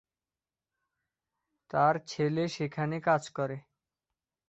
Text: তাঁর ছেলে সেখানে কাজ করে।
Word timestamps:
তাঁর 1.71 1.95
ছেলে 2.07 2.43
সেখানে 2.47 2.95
কাজ 2.99 3.23
করে। 3.29 3.57